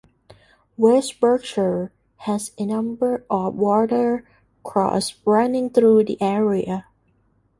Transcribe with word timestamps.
West 0.77 1.19
Berkshire 1.19 1.91
has 2.15 2.53
a 2.57 2.65
number 2.65 3.23
of 3.29 3.53
water 3.53 4.27
courses 4.63 5.13
running 5.27 5.69
through 5.69 6.03
the 6.05 6.19
area. 6.19 6.87